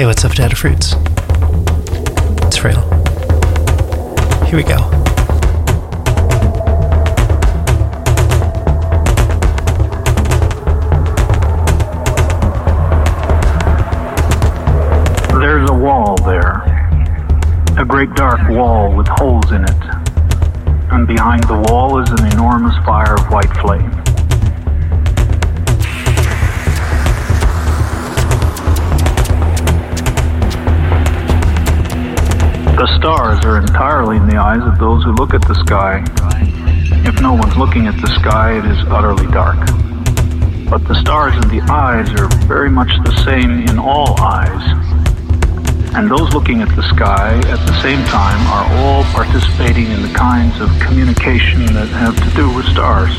Hey, 0.00 0.06
what's 0.06 0.24
up, 0.24 0.32
Datafruits? 0.32 0.96
It's 2.46 2.56
Frail. 2.56 2.80
Here 4.46 4.56
we 4.56 4.62
go. 4.62 4.78
There's 15.38 15.68
a 15.68 15.74
wall 15.74 16.16
there. 16.24 16.62
A 17.78 17.84
great 17.84 18.14
dark 18.14 18.48
wall 18.48 18.96
with 18.96 19.06
holes 19.06 19.52
in 19.52 19.64
it. 19.64 19.82
And 20.92 21.06
behind 21.06 21.42
the 21.42 21.62
wall 21.68 22.02
is 22.02 22.08
an 22.08 22.32
enormous 22.32 22.74
fire 22.86 23.16
of 23.16 23.30
white 23.30 23.54
flame. 23.58 23.99
The 32.90 32.96
stars 32.96 33.44
are 33.44 33.56
entirely 33.56 34.16
in 34.16 34.26
the 34.26 34.36
eyes 34.36 34.62
of 34.66 34.80
those 34.80 35.04
who 35.04 35.12
look 35.12 35.32
at 35.32 35.42
the 35.42 35.54
sky. 35.54 36.02
If 37.06 37.20
no 37.22 37.34
one's 37.34 37.56
looking 37.56 37.86
at 37.86 37.94
the 38.02 38.08
sky, 38.18 38.58
it 38.58 38.64
is 38.64 38.78
utterly 38.88 39.30
dark. 39.30 39.58
But 40.68 40.84
the 40.88 40.96
stars 41.00 41.32
in 41.36 41.48
the 41.48 41.62
eyes 41.70 42.10
are 42.18 42.26
very 42.48 42.68
much 42.68 42.90
the 43.04 43.12
same 43.24 43.62
in 43.68 43.78
all 43.78 44.20
eyes. 44.20 44.60
And 45.94 46.10
those 46.10 46.34
looking 46.34 46.62
at 46.62 46.74
the 46.74 46.82
sky 46.82 47.38
at 47.46 47.64
the 47.64 47.80
same 47.80 48.04
time 48.06 48.44
are 48.48 48.66
all 48.82 49.04
participating 49.14 49.86
in 49.86 50.02
the 50.02 50.12
kinds 50.12 50.60
of 50.60 50.68
communication 50.80 51.64
that 51.72 51.86
have 51.94 52.16
to 52.16 52.36
do 52.36 52.52
with 52.52 52.66
stars. 52.66 53.14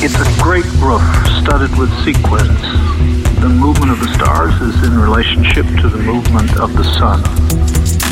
It's 0.00 0.14
a 0.14 0.42
great 0.42 0.64
roof 0.78 1.02
studded 1.42 1.76
with 1.76 1.90
sequins. 2.04 2.62
The 3.40 3.48
movement 3.48 3.90
of 3.90 3.98
the 3.98 4.06
stars 4.14 4.54
is 4.62 4.86
in 4.86 4.96
relationship 4.96 5.66
to 5.80 5.88
the 5.88 5.98
movement 5.98 6.56
of 6.56 6.72
the 6.74 6.84
sun, 6.84 7.20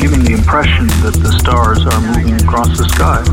giving 0.01 0.21
the 0.21 0.33
impression 0.33 0.87
that 1.01 1.15
the 1.15 1.31
stars 1.39 1.85
are 1.85 2.01
moving 2.01 2.35
across 2.43 2.77
the 2.77 2.83
sky. 2.89 3.23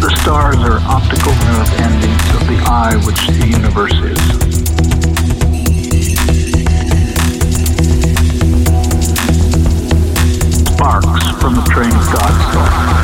The 0.00 0.10
stars 0.20 0.56
are 0.56 0.80
optical 0.82 1.32
nerve 1.46 1.70
endings 1.86 2.34
of 2.34 2.48
the 2.48 2.58
eye 2.66 2.96
which 3.06 3.28
the 3.28 3.46
universe 3.46 3.94
is. 3.94 4.18
Sparks 10.74 11.30
from 11.40 11.54
the 11.54 11.62
train 11.70 11.94
of 11.94 12.06
God's 12.12 13.03